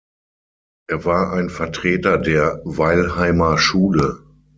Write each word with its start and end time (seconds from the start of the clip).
Er 0.89 1.05
war 1.05 1.31
ein 1.31 1.51
Vertreter 1.51 2.17
der 2.17 2.59
„Weilheimer 2.65 3.59
Schule“. 3.59 4.25